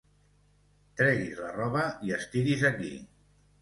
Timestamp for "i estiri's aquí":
2.09-2.95